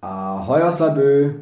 [0.00, 1.34] Ahoi aus Labö.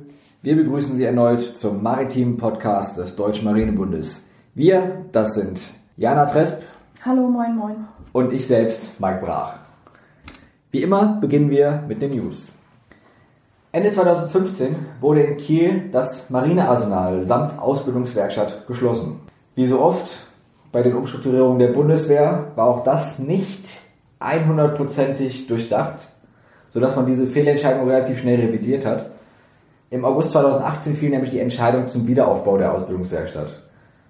[0.43, 4.27] Wir begrüßen Sie erneut zum maritimen Podcast des Deutschen Marinebundes.
[4.55, 5.59] Wir, das sind
[5.97, 6.61] Jana Tresp.
[7.03, 7.77] Hallo, moin, moin.
[8.13, 9.61] Und ich selbst, Mike Brach.
[10.71, 12.53] Wie immer beginnen wir mit den News.
[13.73, 19.21] Ende 2015 wurde in Kiel das Marinearsenal samt Ausbildungswerkstatt geschlossen.
[19.55, 20.15] Wie so oft
[20.75, 23.65] bei den Umstrukturierungen der Bundeswehr war auch das nicht
[24.19, 26.09] 100%ig durchdacht,
[26.71, 29.07] sodass man diese Fehlentscheidung relativ schnell revidiert hat.
[29.91, 33.63] Im August 2018 fiel nämlich die Entscheidung zum Wiederaufbau der Ausbildungswerkstatt.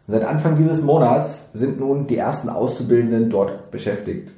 [0.07, 4.33] Und seit Anfang dieses Monats sind nun die ersten Auszubildenden dort beschäftigt.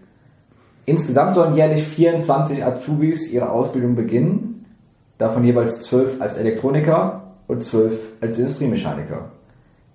[0.85, 4.67] Insgesamt sollen jährlich 24 Azubis ihre Ausbildung beginnen,
[5.19, 9.31] davon jeweils 12 als Elektroniker und 12 als Industriemechaniker.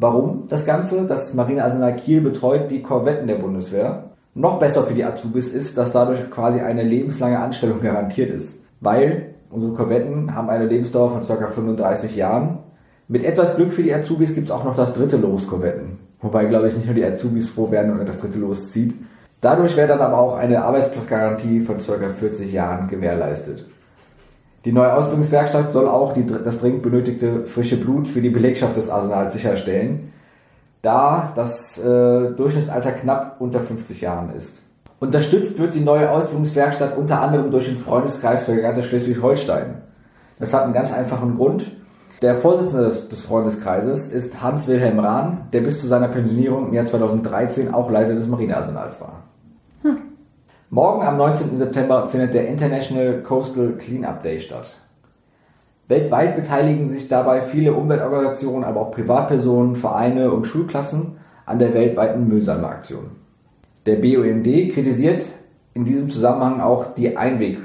[0.02, 1.06] Warum das Ganze?
[1.06, 4.06] Das Marinearsenal Kiel betreut die Korvetten der Bundeswehr.
[4.34, 8.64] Noch besser für die Azubis ist, dass dadurch quasi eine lebenslange Anstellung garantiert ist.
[8.80, 11.52] Weil unsere Korvetten haben eine Lebensdauer von ca.
[11.52, 12.58] 35 Jahren.
[13.08, 16.00] Mit etwas Glück für die Azubis gibt es auch noch das dritte Los Korvetten.
[16.20, 18.96] Wobei, glaube ich, nicht nur die Azubis froh werden, wenn das dritte Los zieht.
[19.40, 22.10] Dadurch wäre dann aber auch eine Arbeitsplatzgarantie von ca.
[22.10, 23.68] 40 Jahren gewährleistet.
[24.64, 28.90] Die neue Ausbildungswerkstatt soll auch die, das dringend benötigte frische Blut für die Belegschaft des
[28.90, 30.14] Arsenals sicherstellen,
[30.84, 34.62] da das äh, Durchschnittsalter knapp unter 50 Jahren ist.
[35.00, 39.82] Unterstützt wird die neue Ausbildungswerkstatt unter anderem durch den Freundeskreis für Regatta Schleswig-Holstein.
[40.40, 41.72] Das hat einen ganz einfachen Grund.
[42.22, 47.74] Der Vorsitzende des Freundeskreises ist Hans-Wilhelm Rahn, der bis zu seiner Pensionierung im Jahr 2013
[47.74, 49.24] auch Leiter des Marinearsenals war.
[50.74, 51.58] Morgen am 19.
[51.58, 54.72] September findet der International Coastal Cleanup Day statt.
[55.90, 62.26] Weltweit beteiligen sich dabei viele Umweltorganisationen, aber auch Privatpersonen, Vereine und Schulklassen an der weltweiten
[62.26, 63.08] Müllsammelaktion.
[63.86, 65.26] Der BUND kritisiert
[65.74, 67.60] in diesem Zusammenhang auch die Einweg-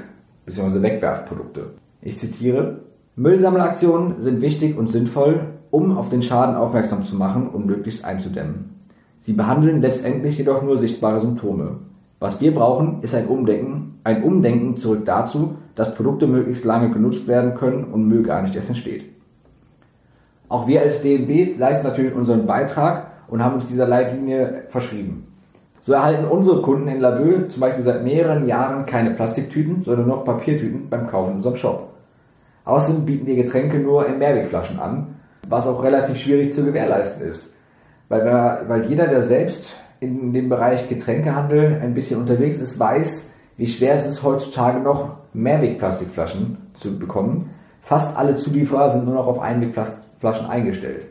[0.45, 0.81] bzw.
[0.81, 1.75] Wegwerfprodukte.
[2.01, 2.81] Ich zitiere,
[3.15, 8.75] Müllsammelaktionen sind wichtig und sinnvoll, um auf den Schaden aufmerksam zu machen und möglichst einzudämmen.
[9.21, 11.77] Sie behandeln letztendlich jedoch nur sichtbare Symptome.
[12.19, 17.27] Was wir brauchen, ist ein Umdenken, ein Umdenken zurück dazu, dass Produkte möglichst lange genutzt
[17.27, 19.05] werden können und Müll gar nicht erst entsteht.
[20.49, 25.27] Auch wir als DNB leisten natürlich unseren Beitrag und haben uns dieser Leitlinie verschrieben.
[25.81, 30.23] So erhalten unsere Kunden in Laboe zum Beispiel seit mehreren Jahren keine Plastiktüten, sondern nur
[30.23, 31.93] Papiertüten beim Kaufen in unserem Shop.
[32.65, 35.15] Außerdem bieten wir Getränke nur in Mehrwegflaschen an,
[35.47, 37.53] was auch relativ schwierig zu gewährleisten ist.
[38.09, 38.25] Weil,
[38.67, 43.95] weil jeder, der selbst in dem Bereich Getränkehandel ein bisschen unterwegs ist, weiß, wie schwer
[43.95, 47.51] es ist heutzutage noch Mehrwegplastikflaschen zu bekommen.
[47.81, 51.07] Fast alle Zulieferer sind nur noch auf Einwegflaschen eingestellt.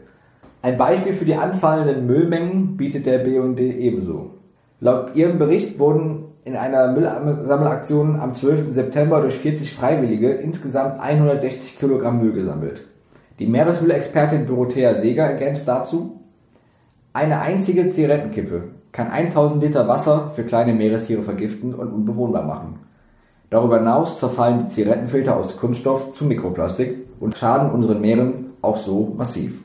[0.63, 4.33] Ein Beispiel für die anfallenden Müllmengen bietet der BUND ebenso.
[4.81, 8.73] Laut ihrem Bericht wurden in einer Müllsammelaktion am 12.
[8.73, 12.85] September durch 40 Freiwillige insgesamt 160 Kilogramm Müll gesammelt.
[13.39, 16.21] Die Meeresmüllexpertin Dorothea Seger ergänzt dazu,
[17.16, 22.78] eine einzige Zigarettenkippe kann 1000 Liter Wasser für kleine Meerestiere vergiften und unbewohnbar machen.
[23.49, 29.15] Darüber hinaus zerfallen die Zigarettenfilter aus Kunststoff zu Mikroplastik und schaden unseren Meeren auch so
[29.16, 29.65] massiv.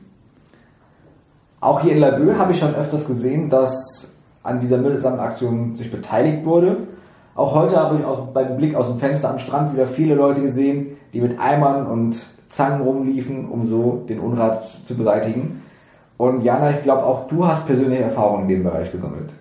[1.60, 6.46] Auch hier in Laboe habe ich schon öfters gesehen, dass an dieser Müllsammelaktion sich beteiligt
[6.46, 6.78] wurde.
[7.34, 10.40] Auch heute habe ich auch beim Blick aus dem Fenster am Strand wieder viele Leute
[10.40, 15.61] gesehen, die mit Eimern und Zangen rumliefen, um so den Unrat zu beseitigen.
[16.22, 19.34] Und Jana, ich glaube, auch du hast persönliche Erfahrungen in dem Bereich gesammelt.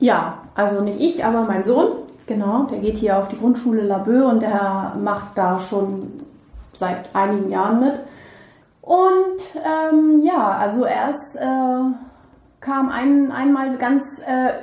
[0.00, 1.92] Ja, also nicht ich, aber mein Sohn,
[2.26, 6.24] genau, der geht hier auf die Grundschule Laboe und der macht da schon
[6.72, 8.00] seit einigen Jahren mit.
[8.82, 11.84] Und ähm, ja, also erst äh,
[12.58, 14.54] kam ein, einmal ganz äh,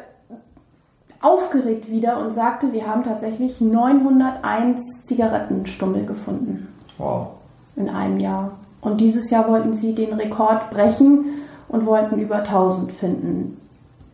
[1.21, 6.67] aufgeregt wieder und sagte, wir haben tatsächlich 901 Zigarettenstummel gefunden.
[6.97, 7.27] Wow.
[7.77, 8.51] In einem Jahr.
[8.81, 13.61] Und dieses Jahr wollten sie den Rekord brechen und wollten über 1000 finden.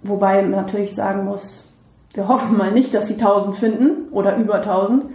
[0.04, 1.74] Wobei man natürlich sagen muss,
[2.14, 5.06] wir hoffen mal nicht, dass sie 1000 finden oder über 1000.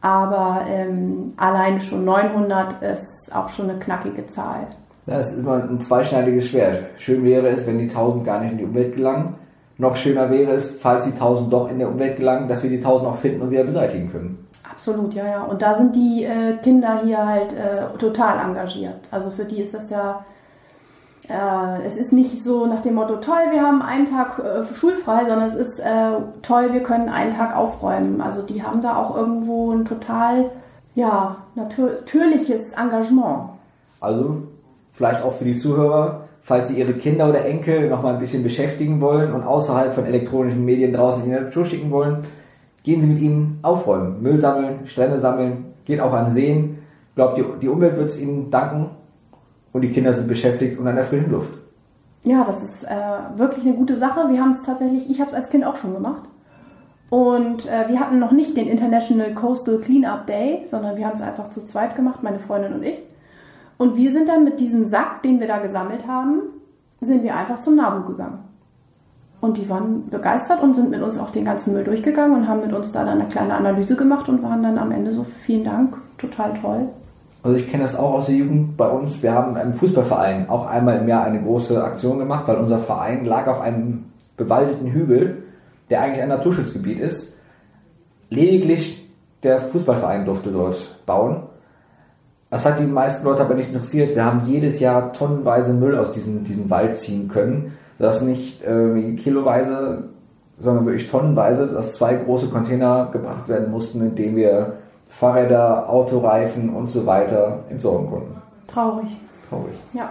[0.00, 4.66] Aber ähm, allein schon 900 ist auch schon eine knackige Zahl.
[5.06, 6.84] Ja, es ist immer ein zweischneidiges Schwert.
[6.98, 9.36] Schön wäre es, wenn die 1000 gar nicht in die Umwelt gelangen.
[9.76, 12.76] Noch schöner wäre es, falls die 1000 doch in der Umwelt gelangen, dass wir die
[12.76, 14.46] 1000 auch finden und wieder beseitigen können.
[14.70, 15.42] Absolut, ja, ja.
[15.44, 19.08] Und da sind die äh, Kinder hier halt äh, total engagiert.
[19.10, 20.24] Also für die ist das ja
[21.28, 25.48] es ist nicht so nach dem Motto, toll, wir haben einen Tag äh, schulfrei, sondern
[25.48, 28.20] es ist äh, toll, wir können einen Tag aufräumen.
[28.20, 30.50] Also die haben da auch irgendwo ein total,
[30.94, 33.50] ja, natür natürliches Engagement.
[34.00, 34.42] Also
[34.92, 38.42] vielleicht auch für die Zuhörer, falls Sie Ihre Kinder oder Enkel noch mal ein bisschen
[38.42, 42.18] beschäftigen wollen und außerhalb von elektronischen Medien draußen in die Natur schicken wollen,
[42.82, 46.80] gehen Sie mit ihnen aufräumen, Müll sammeln, Strände sammeln, geht auch an Seen.
[47.14, 48.90] Glaubt, die, die Umwelt wird es Ihnen danken
[49.74, 51.52] und die Kinder sind beschäftigt und an der frischen Luft.
[52.22, 54.30] Ja, das ist äh, wirklich eine gute Sache.
[54.30, 56.22] Wir haben es tatsächlich, ich habe es als Kind auch schon gemacht.
[57.10, 61.20] Und äh, wir hatten noch nicht den International Coastal Cleanup Day, sondern wir haben es
[61.20, 62.98] einfach zu zweit gemacht, meine Freundin und ich.
[63.76, 66.42] Und wir sind dann mit diesem Sack, den wir da gesammelt haben,
[67.00, 68.38] sind wir einfach zum NABU gegangen.
[69.40, 72.60] Und die waren begeistert und sind mit uns auch den ganzen Müll durchgegangen und haben
[72.60, 75.64] mit uns da dann eine kleine Analyse gemacht und waren dann am Ende so, vielen
[75.64, 76.88] Dank, total toll.
[77.44, 79.22] Also ich kenne das auch aus der Jugend bei uns.
[79.22, 83.26] Wir haben im Fußballverein auch einmal im Jahr eine große Aktion gemacht, weil unser Verein
[83.26, 84.06] lag auf einem
[84.38, 85.42] bewaldeten Hügel,
[85.90, 87.34] der eigentlich ein Naturschutzgebiet ist.
[88.30, 89.06] Lediglich
[89.42, 91.42] der Fußballverein durfte dort bauen.
[92.48, 94.14] Das hat die meisten Leute aber nicht interessiert.
[94.14, 99.12] Wir haben jedes Jahr tonnenweise Müll aus diesem, diesem Wald ziehen können, dass nicht äh,
[99.16, 100.04] kiloweise,
[100.58, 104.78] sondern wirklich tonnenweise, dass zwei große Container gebracht werden mussten, in denen wir
[105.14, 108.36] Fahrräder, Autoreifen und so weiter entsorgen konnten.
[108.66, 109.16] Traurig.
[109.48, 109.76] Traurig.
[109.92, 110.10] Ja.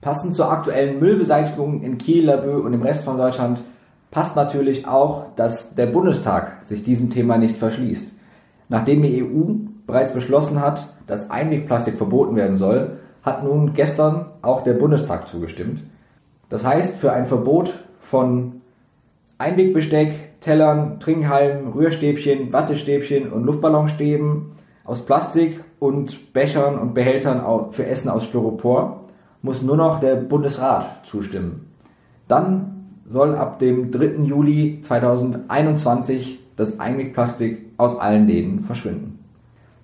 [0.00, 3.60] Passend zur aktuellen Müllbeseitigung in Kiel, Laboe und im Rest von Deutschland
[4.10, 8.12] passt natürlich auch, dass der Bundestag sich diesem Thema nicht verschließt.
[8.70, 9.54] Nachdem die EU
[9.86, 15.82] bereits beschlossen hat, dass Einwegplastik verboten werden soll, hat nun gestern auch der Bundestag zugestimmt.
[16.48, 18.62] Das heißt, für ein Verbot von
[19.36, 24.52] Einwegbesteck, Tellern, Trinkhalmen, Rührstäbchen, Wattestäbchen und Luftballonstäben
[24.84, 27.42] aus Plastik und Bechern und Behältern
[27.72, 29.04] für Essen aus Styropor
[29.42, 31.72] muss nur noch der Bundesrat zustimmen.
[32.28, 34.24] Dann soll ab dem 3.
[34.24, 39.18] Juli 2021 das Einwegplastik aus allen Läden verschwinden.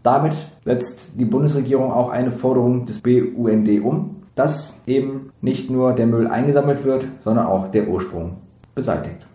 [0.03, 0.35] Damit
[0.65, 6.27] setzt die Bundesregierung auch eine Forderung des BUND um, dass eben nicht nur der Müll
[6.27, 8.39] eingesammelt wird, sondern auch der Ursprung
[8.75, 9.27] beseitigt.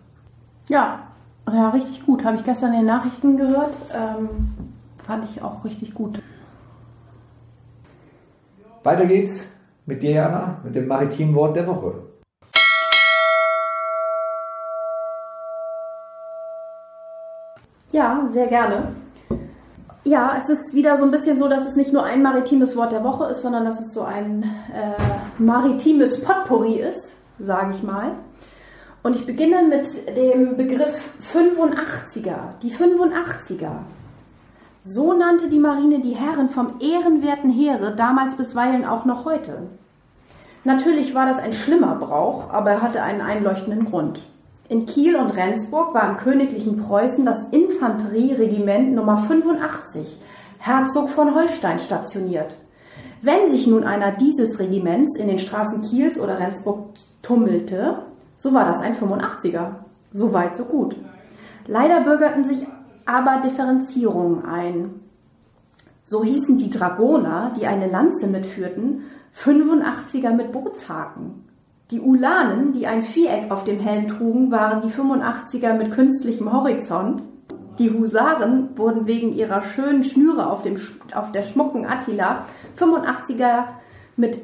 [0.68, 1.07] Ja,
[1.54, 2.24] ja, richtig gut.
[2.24, 3.74] Habe ich gestern in den Nachrichten gehört.
[3.94, 4.28] Ähm,
[5.04, 6.20] fand ich auch richtig gut.
[8.82, 9.48] Weiter geht's
[9.86, 11.94] mit dir, Jana, mit dem maritimen Wort der Woche.
[17.90, 18.94] Ja, sehr gerne.
[20.04, 22.92] Ja, es ist wieder so ein bisschen so, dass es nicht nur ein maritimes Wort
[22.92, 28.12] der Woche ist, sondern dass es so ein äh, maritimes Potpourri ist, sage ich mal.
[29.02, 32.58] Und ich beginne mit dem Begriff 85er.
[32.62, 33.70] Die 85er.
[34.82, 39.68] So nannte die Marine die Herren vom ehrenwerten Heere damals bisweilen auch noch heute.
[40.64, 44.20] Natürlich war das ein schlimmer Brauch, aber er hatte einen einleuchtenden Grund.
[44.68, 50.18] In Kiel und Rendsburg war im königlichen Preußen das Infanterieregiment Nummer 85,
[50.58, 52.56] Herzog von Holstein, stationiert.
[53.22, 58.02] Wenn sich nun einer dieses Regiments in den Straßen Kiels oder Rendsburg tummelte,
[58.38, 59.72] so war das ein 85er.
[60.12, 60.96] So weit, so gut.
[61.66, 62.66] Leider bürgerten sich
[63.04, 65.00] aber Differenzierungen ein.
[66.04, 69.02] So hießen die Dragoner, die eine Lanze mitführten,
[69.36, 71.48] 85er mit Bootshaken.
[71.90, 77.22] Die Ulanen, die ein Viereck auf dem Helm trugen, waren die 85er mit künstlichem Horizont.
[77.78, 80.76] Die Husaren wurden wegen ihrer schönen Schnüre auf, dem,
[81.12, 82.44] auf der schmucken Attila
[82.78, 83.64] 85er
[84.16, 84.40] mit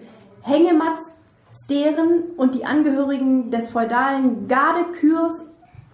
[1.54, 5.46] Hängematzsteren und die Angehörigen des feudalen Gardekürs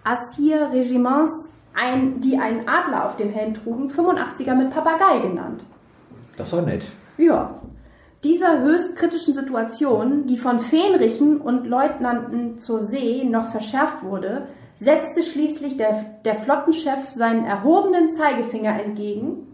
[0.05, 5.65] Assir-Regiments, ein, die einen Adler auf dem Helm trugen, 85er mit Papagei genannt.
[6.37, 6.85] Das war nett.
[7.17, 7.61] Ja,
[8.25, 14.49] dieser höchst kritischen Situation, die von Fähnrichen und Leutnanten zur See noch verschärft wurde,
[14.79, 19.47] setzte schließlich der, der Flottenchef seinen erhobenen Zeigefinger entgegen,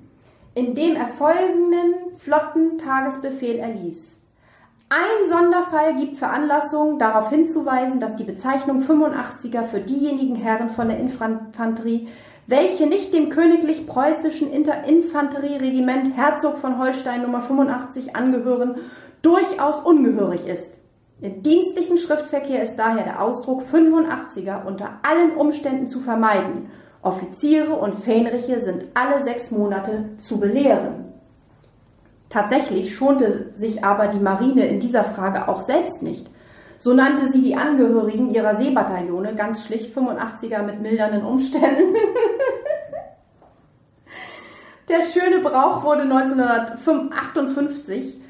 [0.54, 4.15] indem er folgenden Flottentagesbefehl erließ.
[4.88, 10.99] Ein Sonderfall gibt Veranlassung, darauf hinzuweisen, dass die Bezeichnung 85er für diejenigen Herren von der
[10.99, 12.09] Infanterie
[12.47, 18.76] welche nicht dem königlich preußischen Infanterieregiment Herzog von Holstein Nummer 85 angehören,
[19.23, 20.75] durchaus ungehörig ist.
[21.21, 26.71] Im dienstlichen Schriftverkehr ist daher der Ausdruck 85er unter allen Umständen zu vermeiden.
[27.02, 31.05] Offiziere und Fähnriche sind alle sechs Monate zu belehren.
[32.28, 36.28] Tatsächlich schonte sich aber die Marine in dieser Frage auch selbst nicht.
[36.78, 41.95] So nannte sie die Angehörigen ihrer Seebataillone ganz schlicht 85er mit mildernden Umständen.
[44.88, 48.21] Der schöne Brauch wurde 1958,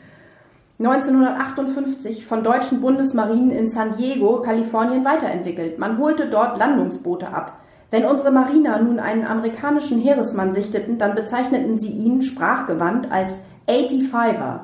[0.78, 5.78] 1958 von deutschen Bundesmarinen in San Diego, Kalifornien weiterentwickelt.
[5.78, 7.60] Man holte dort Landungsboote ab.
[7.90, 13.34] Wenn unsere Mariner nun einen amerikanischen Heeresmann sichteten, dann bezeichneten sie ihn sprachgewandt als
[13.68, 14.60] 85er.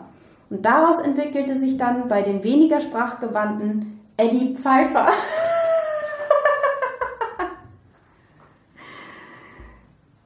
[0.50, 5.06] Und daraus entwickelte sich dann bei den weniger sprachgewandten Eddie Pfeiffer.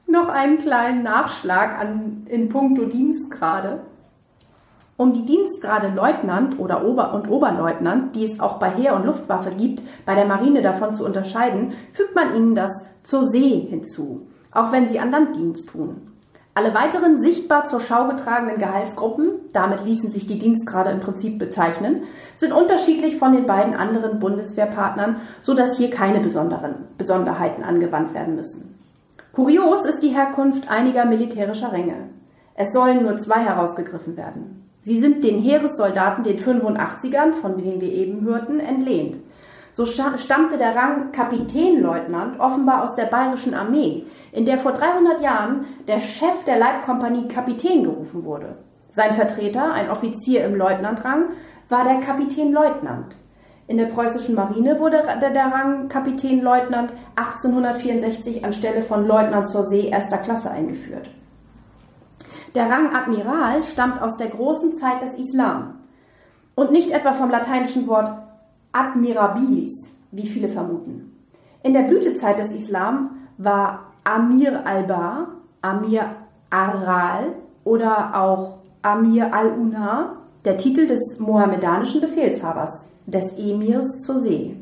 [0.07, 3.81] Noch einen kleinen Nachschlag an, in puncto Dienstgrade.
[4.97, 9.51] Um die Dienstgrade Leutnant oder Ober- und Oberleutnant, die es auch bei Heer und Luftwaffe
[9.51, 12.71] gibt, bei der Marine davon zu unterscheiden, fügt man ihnen das
[13.03, 16.16] zur See hinzu, auch wenn sie an Land Dienst tun.
[16.57, 22.05] Alle weiteren sichtbar zur Schau getragenen Gehaltsgruppen, damit ließen sich die Dienstgrade im Prinzip bezeichnen,
[22.33, 28.35] sind unterschiedlich von den beiden anderen Bundeswehrpartnern, so dass hier keine besonderen Besonderheiten angewandt werden
[28.35, 28.75] müssen.
[29.33, 32.09] Kurios ist die Herkunft einiger militärischer Ränge.
[32.55, 34.67] Es sollen nur zwei herausgegriffen werden.
[34.81, 39.17] Sie sind den Heeressoldaten, den 85ern, von denen wir eben hörten, entlehnt.
[39.77, 45.65] So stammte der Rang Kapitänleutnant offenbar aus der bayerischen Armee, in der vor 300 Jahren
[45.87, 48.57] der Chef der Leibkompanie Kapitän gerufen wurde.
[48.89, 51.25] Sein Vertreter, ein Offizier im Leutnantrang,
[51.69, 53.17] war der Kapitänleutnant.
[53.67, 60.17] In der preußischen Marine wurde der Rang Kapitänleutnant 1864 anstelle von Leutnant zur See erster
[60.17, 61.07] Klasse eingeführt.
[62.55, 65.75] Der Rang Admiral stammt aus der großen Zeit des Islam
[66.55, 68.09] und nicht etwa vom lateinischen Wort
[68.71, 71.13] admirabilis, wie viele vermuten.
[71.63, 75.27] In der Blütezeit des Islam war Amir al-Bar,
[75.61, 76.15] Amir
[76.49, 84.55] Aral oder auch Amir al-Una der Titel des mohammedanischen Befehlshabers, des Emirs zur See.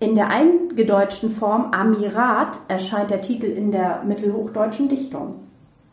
[0.00, 5.36] In der eingedeutschten Form Amirat erscheint der Titel in der mittelhochdeutschen Dichtung.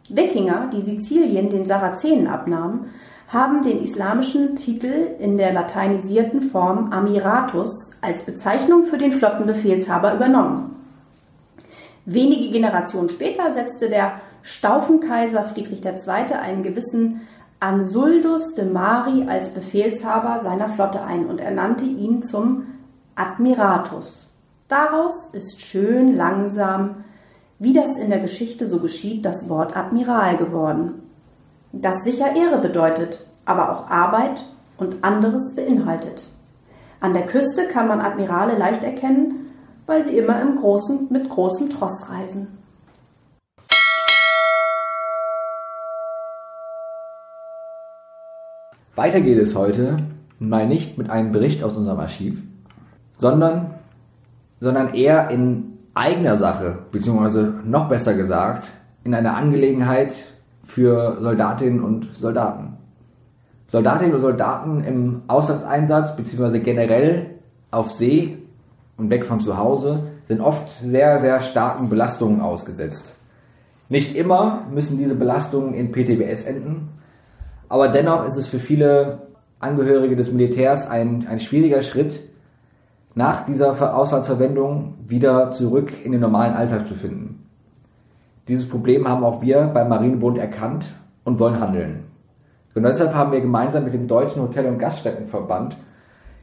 [0.10, 2.92] Wikinger, die Sizilien den Sarazenen abnahmen,
[3.28, 10.76] haben den islamischen Titel in der lateinisierten Form Amiratus als Bezeichnung für den Flottenbefehlshaber übernommen.
[12.06, 16.34] Wenige Generationen später setzte der Staufenkaiser Friedrich II.
[16.36, 17.22] einen gewissen
[17.60, 22.68] Ansuldus de Mari als Befehlshaber seiner Flotte ein und ernannte ihn zum
[23.16, 24.30] Admiratus.
[24.68, 27.06] Daraus ist schön langsam
[27.60, 31.04] wie das in der Geschichte so geschieht, das Wort Admiral geworden,
[31.82, 34.46] das sicher Ehre bedeutet, aber auch Arbeit
[34.78, 36.24] und anderes beinhaltet.
[37.00, 39.52] An der Küste kann man Admirale leicht erkennen,
[39.86, 42.58] weil sie immer im großen, mit großem Tross reisen.
[48.96, 49.98] Weiter geht es heute
[50.40, 52.42] mal nicht mit einem Bericht aus unserem Archiv,
[53.18, 53.76] sondern,
[54.62, 58.72] sondern eher in eigener Sache, beziehungsweise noch besser gesagt,
[59.04, 60.14] in einer Angelegenheit
[60.66, 62.78] für Soldatinnen und Soldaten.
[63.68, 67.28] Soldatinnen und Soldaten im Auslandseinsatz, beziehungsweise generell
[67.72, 68.38] auf See
[68.98, 73.18] und weg von zu Hause, sind oft sehr, sehr starken Belastungen ausgesetzt.
[73.90, 76.90] Nicht immer müssen diese Belastungen in PTBS enden,
[77.70, 79.20] aber dennoch ist es für viele
[79.60, 82.22] Angehörige des Militärs ein, ein schwieriger Schritt,
[83.14, 87.45] nach dieser Auslandsverwendung wieder zurück in den normalen Alltag zu finden.
[88.48, 92.04] Dieses Problem haben auch wir beim Marinebund erkannt und wollen handeln.
[92.74, 95.78] Und deshalb haben wir gemeinsam mit dem Deutschen Hotel- und Gaststättenverband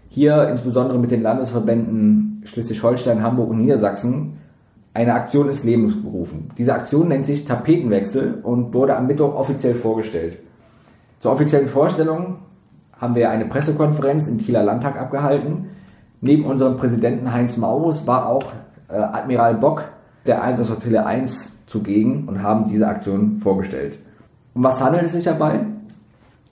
[0.09, 4.39] hier insbesondere mit den Landesverbänden Schleswig-Holstein, Hamburg und Niedersachsen
[4.95, 6.51] eine Aktion ins Leben gerufen.
[6.59, 10.39] Diese Aktion nennt sich Tapetenwechsel und wurde am Mittwoch offiziell vorgestellt.
[11.21, 12.39] Zur offiziellen Vorstellung
[12.99, 15.69] haben wir eine Pressekonferenz im Kieler Landtag abgehalten,
[16.25, 18.45] Neben unserem Präsidenten Heinz Maurus war auch
[18.89, 19.83] äh, Admiral Bock
[20.25, 23.99] der Einsatzflottille 1 zugegen und haben diese Aktion vorgestellt.
[24.55, 25.67] Um was handelt es sich dabei?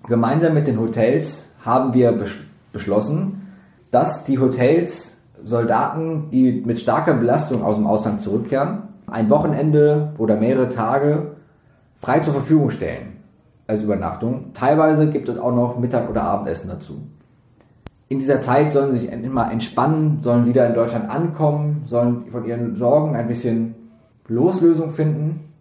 [0.08, 3.48] Gemeinsam mit den Hotels haben wir besch beschlossen,
[3.90, 10.36] dass die Hotels Soldaten, die mit starker Belastung aus dem Ausland zurückkehren, ein Wochenende oder
[10.36, 11.32] mehrere Tage
[11.98, 13.16] frei zur Verfügung stellen
[13.66, 14.52] als Übernachtung.
[14.54, 17.02] Teilweise gibt es auch noch Mittag- oder Abendessen dazu
[18.10, 22.44] in dieser Zeit sollen sie sich immer entspannen, sollen wieder in Deutschland ankommen, sollen von
[22.44, 23.76] ihren Sorgen ein bisschen
[24.30, 25.52] Loslösung finden,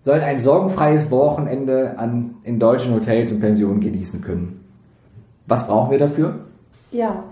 [0.00, 4.64] sollen ein sorgenfreies Wochenende an, in deutschen Hotels und Pensionen genießen können.
[5.46, 6.46] Was brauchen wir dafür?
[6.90, 7.22] Ja,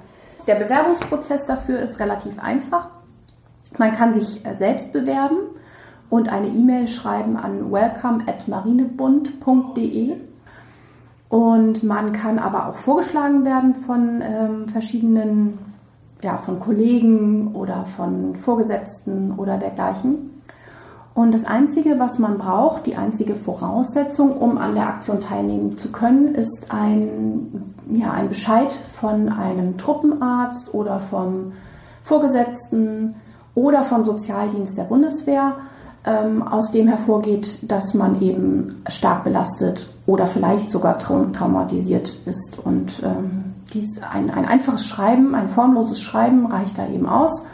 [0.47, 2.88] der Bewerbungsprozess dafür ist relativ einfach.
[3.79, 5.38] Man kann sich äh, selbst bewerben
[6.11, 10.17] und eine E-Mail schreiben an welcome at marinebund.de
[11.29, 15.59] und man kann aber auch vorgeschlagen werden von ähm, verschiedenen,
[16.23, 20.39] ja, von Kollegen oder von Vorgesetzten oder dergleichen.
[21.14, 25.90] Und das Einzige, was man braucht, die einzige Voraussetzung, um an der Aktion teilnehmen zu
[25.90, 31.52] können, ist ein, ja, ein Bescheid von einem Truppenarzt oder vom
[32.02, 33.17] Vorgesetzten
[33.55, 35.57] oder vom Sozialdienst der Bundeswehr,
[36.05, 42.59] ähm, aus dem hervorgeht, dass man eben stark belastet oder vielleicht sogar traumatisiert ist.
[42.64, 47.47] Und ähm, dies, ein, ein einfaches Schreiben, ein formloses Schreiben reicht da eben aus.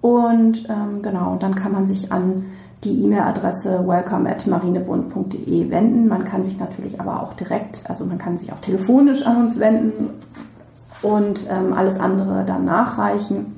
[0.00, 2.46] Und ähm, genau, dann kann man sich an
[2.84, 6.08] die E-Mail-Adresse welcome at marinebund.de wenden.
[6.08, 9.58] Man kann sich natürlich aber auch direkt, also man kann sich auch telefonisch an uns
[9.58, 10.10] wenden
[11.02, 13.56] und ähm, alles andere dann nachreichen.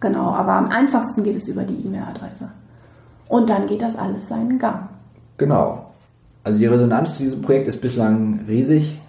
[0.00, 2.48] Genau, aber am einfachsten geht es über die E-Mail-Adresse.
[3.28, 4.88] Und dann geht das alles seinen Gang.
[5.36, 5.86] Genau.
[6.42, 9.00] Also die Resonanz zu diesem Projekt ist bislang riesig.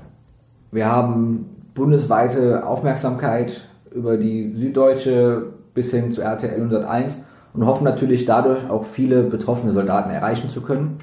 [0.72, 8.26] Wir haben bundesweite Aufmerksamkeit über die Süddeutsche bis hin zu RTL 101 und hoffen natürlich
[8.26, 10.98] dadurch auch viele betroffene Soldaten erreichen zu können.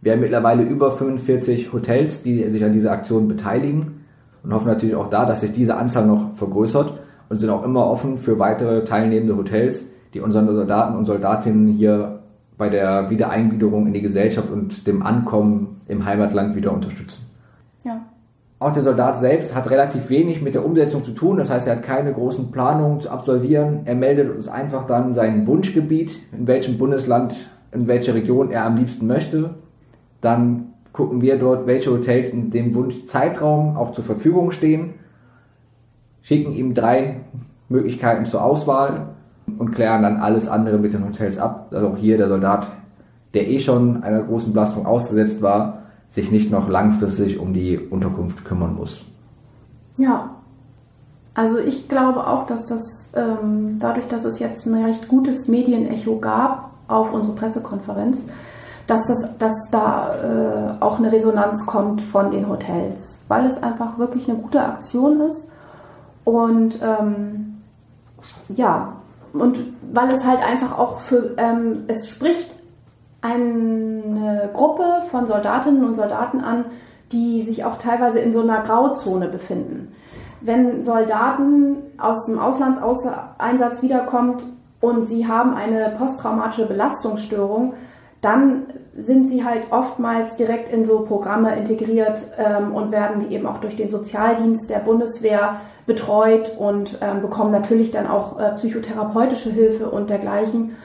[0.00, 4.04] Wir haben mittlerweile über 45 Hotels, die sich an dieser Aktion beteiligen
[4.42, 6.94] und hoffen natürlich auch da, dass sich diese Anzahl noch vergrößert
[7.28, 12.20] und sind auch immer offen für weitere teilnehmende Hotels, die unseren Soldaten und Soldatinnen hier
[12.56, 17.29] bei der Wiedereingliederung in die Gesellschaft und dem Ankommen im Heimatland wieder unterstützen.
[18.60, 21.38] Auch der Soldat selbst hat relativ wenig mit der Umsetzung zu tun.
[21.38, 23.80] Das heißt, er hat keine großen Planungen zu absolvieren.
[23.86, 27.34] Er meldet uns einfach dann sein Wunschgebiet, in welchem Bundesland,
[27.72, 29.54] in welcher Region er am liebsten möchte.
[30.20, 34.92] Dann gucken wir dort, welche Hotels in dem Wunschzeitraum auch zur Verfügung stehen,
[36.20, 37.20] schicken ihm drei
[37.70, 39.14] Möglichkeiten zur Auswahl
[39.58, 42.70] und klären dann alles andere mit den Hotels ab, dass auch hier der Soldat,
[43.32, 45.79] der eh schon einer großen Belastung ausgesetzt war,
[46.10, 49.04] sich nicht noch langfristig um die Unterkunft kümmern muss.
[49.96, 50.30] Ja,
[51.34, 56.18] also ich glaube auch, dass das ähm, dadurch, dass es jetzt ein recht gutes Medienecho
[56.18, 58.22] gab auf unsere Pressekonferenz,
[58.88, 63.98] dass, das, dass da äh, auch eine Resonanz kommt von den Hotels, weil es einfach
[63.98, 65.46] wirklich eine gute Aktion ist.
[66.24, 67.58] Und ähm,
[68.48, 68.96] ja,
[69.32, 69.58] und
[69.92, 72.50] weil es halt einfach auch für, ähm, es spricht
[73.22, 76.66] eine Gruppe von Soldatinnen und Soldaten an,
[77.12, 79.94] die sich auch teilweise in so einer Grauzone befinden.
[80.40, 84.44] Wenn Soldaten aus dem Auslandseinsatz wiederkommt
[84.80, 87.74] und sie haben eine posttraumatische Belastungsstörung,
[88.22, 93.58] dann sind sie halt oftmals direkt in so Programme integriert ähm, und werden eben auch
[93.58, 99.90] durch den Sozialdienst der Bundeswehr betreut und ähm, bekommen natürlich dann auch äh, psychotherapeutische Hilfe
[99.90, 100.76] und dergleichen.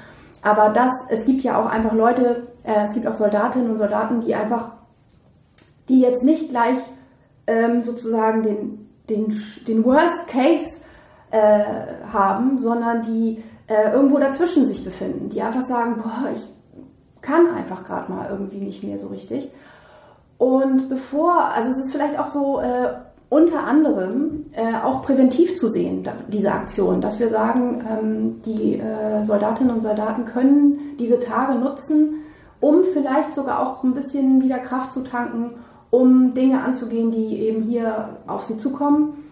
[0.45, 4.21] Aber das, es gibt ja auch einfach Leute, äh, es gibt auch Soldatinnen und Soldaten,
[4.21, 4.73] die einfach,
[5.89, 6.77] die jetzt nicht gleich
[7.47, 10.81] ähm, sozusagen den, den, den Worst Case
[11.31, 11.63] äh,
[12.13, 16.45] haben, sondern die äh, irgendwo dazwischen sich befinden, die einfach sagen, boah, ich
[17.21, 19.51] kann einfach gerade mal irgendwie nicht mehr so richtig.
[20.37, 22.93] Und bevor, also es ist vielleicht auch so äh,
[23.35, 29.25] unter anderem äh, auch präventiv zu sehen, diese Aktion, dass wir sagen, ähm, die äh,
[29.25, 32.21] Soldatinnen und Soldaten können diese Tage nutzen,
[32.61, 35.55] um vielleicht sogar auch ein bisschen wieder Kraft zu tanken,
[35.89, 39.25] um Dinge anzugehen, die eben hier auf sie zukommen,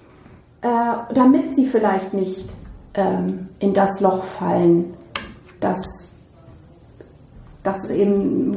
[0.62, 0.68] äh,
[1.14, 2.50] damit sie vielleicht nicht
[2.96, 4.96] ähm, in das Loch fallen,
[5.62, 5.80] das
[7.64, 8.52] das eben,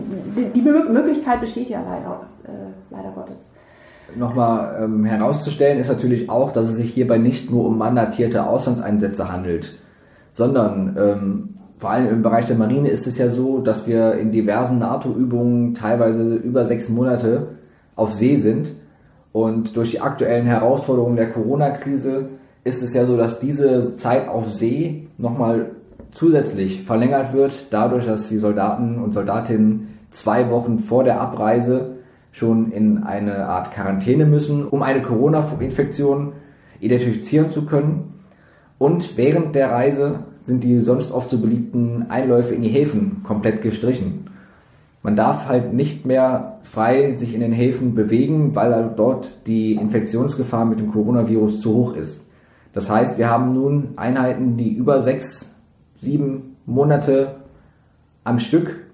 [0.52, 3.52] die, Möglichkeit besteht ja leider, äh, leider Gottes.
[4.14, 9.30] Nochmal ähm, herauszustellen ist natürlich auch, dass es sich hierbei nicht nur um mandatierte Auslandseinsätze
[9.30, 9.78] handelt,
[10.32, 14.32] sondern ähm, vor allem im Bereich der Marine ist es ja so, dass wir in
[14.32, 17.48] diversen NATO-Übungen teilweise über sechs Monate
[17.96, 18.72] auf See sind.
[19.32, 22.30] Und durch die aktuellen Herausforderungen der Corona-Krise
[22.64, 25.72] ist es ja so, dass diese Zeit auf See nochmal
[26.12, 31.95] zusätzlich verlängert wird, dadurch, dass die Soldaten und Soldatinnen zwei Wochen vor der Abreise
[32.36, 36.34] schon in eine Art Quarantäne müssen, um eine Corona-Infektion
[36.80, 38.12] identifizieren zu können.
[38.76, 43.62] Und während der Reise sind die sonst oft so beliebten Einläufe in die Häfen komplett
[43.62, 44.26] gestrichen.
[45.02, 50.66] Man darf halt nicht mehr frei sich in den Häfen bewegen, weil dort die Infektionsgefahr
[50.66, 52.22] mit dem Coronavirus zu hoch ist.
[52.74, 55.54] Das heißt, wir haben nun Einheiten, die über sechs
[55.96, 57.36] sieben Monate
[58.24, 58.85] am Stück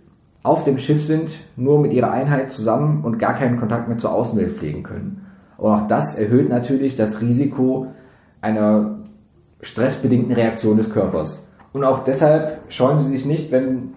[0.43, 4.13] auf dem Schiff sind, nur mit ihrer Einheit zusammen und gar keinen Kontakt mehr zur
[4.13, 5.27] Außenwelt pflegen können.
[5.57, 7.89] Und auch das erhöht natürlich das Risiko
[8.41, 8.99] einer
[9.61, 11.45] stressbedingten Reaktion des Körpers.
[11.73, 13.95] Und auch deshalb scheuen sie sich nicht, wenn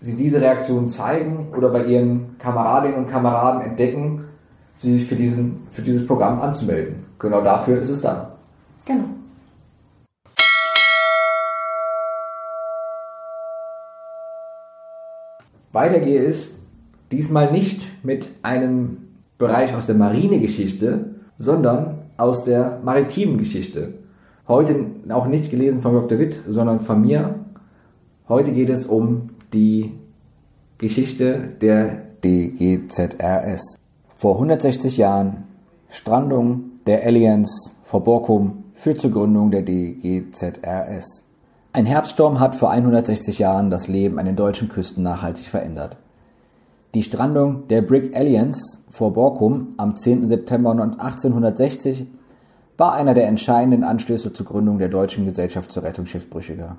[0.00, 4.24] sie diese Reaktion zeigen oder bei ihren Kameradinnen und Kameraden entdecken,
[4.76, 7.06] sie sich für, diesen, für dieses Programm anzumelden.
[7.18, 8.36] Genau dafür ist es da.
[8.84, 9.04] Genau.
[15.76, 16.56] Weitergehe, ist
[17.12, 18.96] diesmal nicht mit einem
[19.38, 23.94] Bereich aus der Marinegeschichte, sondern aus der maritimen Geschichte.
[24.48, 26.18] Heute auch nicht gelesen von Dr.
[26.18, 27.34] Witt, sondern von mir.
[28.28, 29.92] Heute geht es um die
[30.78, 33.76] Geschichte der DGZRS.
[34.14, 35.44] Vor 160 Jahren
[35.90, 41.25] Strandung der Allianz vor Borkum führt zur Gründung der DGZRS.
[41.76, 45.98] Ein Herbststurm hat vor 160 Jahren das Leben an den deutschen Küsten nachhaltig verändert.
[46.94, 50.26] Die Strandung der Brig Alliance vor Borkum am 10.
[50.26, 52.06] September 1860
[52.78, 56.78] war einer der entscheidenden Anstöße zur Gründung der Deutschen Gesellschaft zur Rettung Schiffbrüchiger.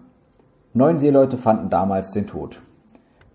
[0.74, 2.64] Neun Seeleute fanden damals den Tod.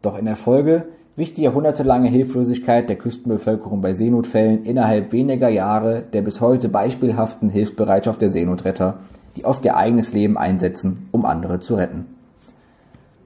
[0.02, 6.02] Doch in der Folge wich die jahrhundertelange Hilflosigkeit der Küstenbevölkerung bei Seenotfällen innerhalb weniger Jahre
[6.02, 9.00] der bis heute beispielhaften Hilfsbereitschaft der Seenotretter,
[9.36, 12.06] die oft ihr eigenes Leben einsetzen, um andere zu retten.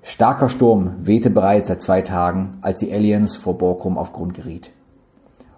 [0.02, 4.72] Starker Sturm wehte bereits seit zwei Tagen, als die Aliens vor Borkum auf Grund geriet.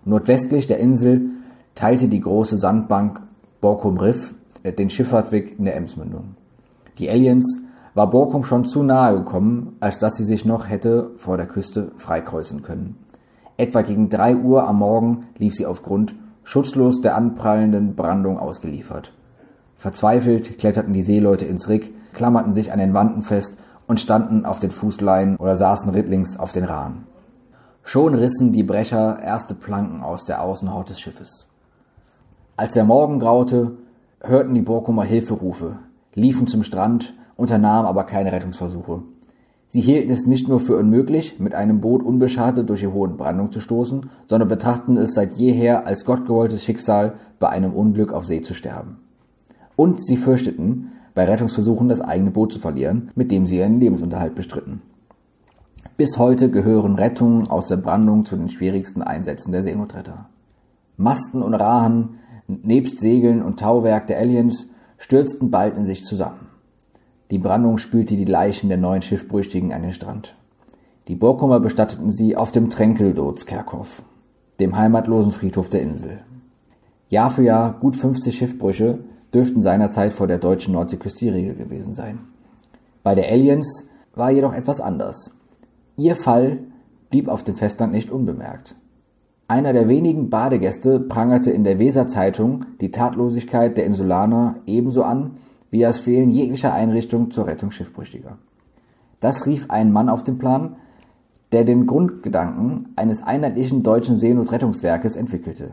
[0.05, 1.27] Nordwestlich der Insel
[1.75, 3.21] teilte die große Sandbank
[3.61, 6.35] Borkum Riff den Schifffahrtweg in der Emsmündung.
[6.99, 7.63] Die Aliens
[7.99, 11.91] war Borkum schon zu nahe gekommen, als dass sie sich noch hätte vor der Küste
[11.97, 12.97] freikreuzen können.
[13.57, 19.13] Etwa gegen drei Uhr am Morgen lief sie auf Grund, schutzlos der anprallenden Brandung ausgeliefert.
[19.75, 23.59] Verzweifelt kletterten die Seeleute ins Rick, klammerten sich an den Wanden fest
[23.89, 27.05] und standen auf den Fußleinen oder saßen rittlings auf den Rahen.
[27.83, 31.49] Schon rissen die Brecher erste Planken aus der Außenhaut des Schiffes.
[32.57, 33.73] Als der Morgen graute,
[34.21, 35.81] hörten die Borkumer Hilferufe,
[36.15, 39.03] liefen zum Strand, unternahmen aber keine Rettungsversuche.
[39.69, 43.51] Sie hielten es nicht nur für unmöglich, mit einem Boot unbeschadet durch die hohe Brandung
[43.51, 48.41] zu stoßen, sondern betrachten es seit jeher als gottgewolltes Schicksal, bei einem Unglück auf See
[48.41, 48.97] zu sterben.
[49.77, 54.35] Und sie fürchteten, bei Rettungsversuchen das eigene Boot zu verlieren, mit dem sie ihren Lebensunterhalt
[54.35, 54.83] bestritten.
[55.97, 60.29] Bis heute gehören Rettungen aus der Brandung zu den schwierigsten Einsätzen der Seenotretter.
[60.97, 62.15] Masten und Rahen,
[62.47, 66.48] nebst Segeln und Tauwerk der Aliens, stürzten bald in sich zusammen.
[67.31, 70.35] Die Brandung spülte die Leichen der neuen Schiffbrüchigen an den Strand.
[71.09, 74.03] Die Borkumer bestatteten sie auf dem Tränkeldootskerkhof,
[74.61, 76.21] dem heimatlosen Friedhof der Insel.
[77.09, 79.01] Jahr für Jahr gut 50 Schiffbrüche
[79.35, 82.21] dürften seinerzeit vor der deutschen Nordseeküste die Regel gewesen sein.
[83.03, 85.33] Bei der Aliens war jedoch etwas anders.
[85.97, 86.61] Ihr Fall
[87.11, 88.75] blieb auf dem Festland nicht unbemerkt.
[89.49, 95.39] Einer der wenigen Badegäste prangerte in der Weser-Zeitung die Tatlosigkeit der Insulaner ebenso an
[95.71, 98.39] wie das Fehlen jeglicher Einrichtung zur Rettung Schiffbrüchiger.
[99.21, 100.77] Das rief einen Mann auf den Plan,
[101.53, 105.73] der den Grundgedanken eines einheitlichen deutschen Seenotrettungswerkes entwickelte.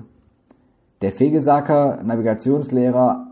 [1.01, 3.27] Der Fegesaker Navigationslehrer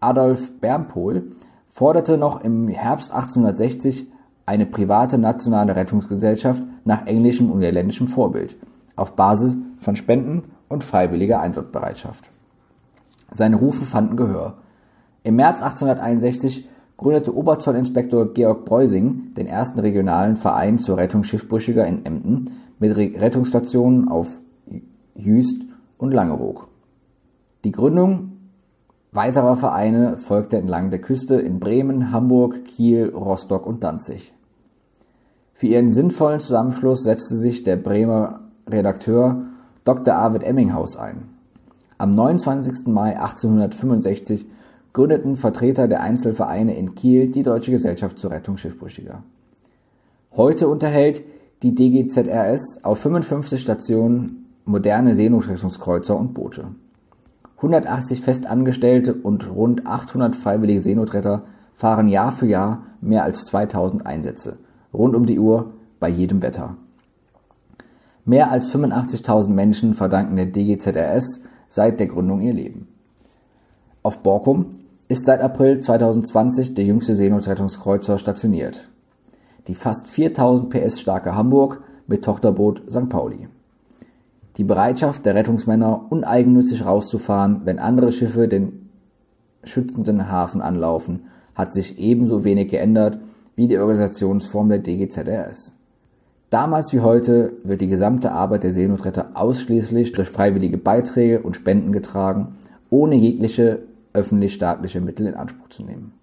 [0.00, 1.32] Adolf Bernpohl
[1.66, 4.06] forderte noch im Herbst 1860
[4.46, 8.56] eine private nationale Rettungsgesellschaft nach englischem und niederländischem Vorbild
[8.96, 12.30] auf Basis von Spenden und freiwilliger Einsatzbereitschaft.
[13.30, 14.54] Seine Rufe fanden Gehör.
[15.28, 22.06] Im März 1861 gründete Oberzollinspektor Georg Breusing den ersten regionalen Verein zur Rettung Schiffbrüchiger in
[22.06, 22.46] Emden
[22.78, 24.40] mit Rettungsstationen auf
[25.14, 25.66] Jüst
[25.98, 26.68] und Langeoog.
[27.64, 28.38] Die Gründung
[29.12, 34.32] weiterer Vereine folgte entlang der Küste in Bremen, Hamburg, Kiel, Rostock und Danzig.
[35.52, 39.42] Für ihren sinnvollen Zusammenschluss setzte sich der Bremer Redakteur
[39.84, 40.14] Dr.
[40.14, 41.28] Arvid Emminghaus ein.
[41.98, 42.86] Am 29.
[42.86, 44.46] Mai 1865
[44.98, 49.22] gründeten Vertreter der Einzelvereine in Kiel die Deutsche Gesellschaft zur Rettung Schiffbrüchiger.
[50.32, 51.22] Heute unterhält
[51.62, 56.72] die DGZRS auf 55 Stationen moderne Seenotrettungskreuzer und Boote.
[57.58, 64.56] 180 Festangestellte und rund 800 freiwillige Seenotretter fahren Jahr für Jahr mehr als 2000 Einsätze,
[64.92, 66.76] rund um die Uhr, bei jedem Wetter.
[68.24, 72.88] Mehr als 85.000 Menschen verdanken der DGZRS seit der Gründung ihr Leben.
[74.02, 74.77] Auf Borkum
[75.08, 78.88] ist seit April 2020 der jüngste Seenotrettungskreuzer stationiert.
[79.66, 83.08] Die fast 4000 PS starke Hamburg mit Tochterboot St.
[83.08, 83.48] Pauli.
[84.58, 88.90] Die Bereitschaft der Rettungsmänner, uneigennützig rauszufahren, wenn andere Schiffe den
[89.64, 93.18] schützenden Hafen anlaufen, hat sich ebenso wenig geändert
[93.56, 95.72] wie die Organisationsform der DGZRS.
[96.50, 101.92] Damals wie heute wird die gesamte Arbeit der Seenotretter ausschließlich durch freiwillige Beiträge und Spenden
[101.92, 102.56] getragen,
[102.90, 103.87] ohne jegliche
[104.18, 106.17] öffentlich-staatliche Mittel in Anspruch zu nehmen.